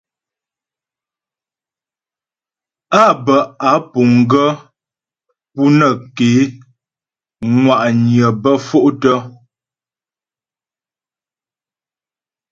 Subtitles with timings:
[3.01, 4.51] Á bə́ á puŋ gaə́
[5.53, 6.29] pú nə́ ké
[7.61, 9.13] ŋwa'nyə bə́ fôktə.